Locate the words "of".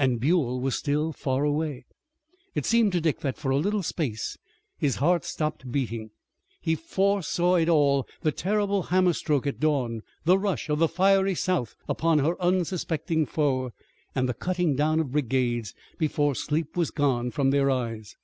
10.68-10.80, 14.98-15.12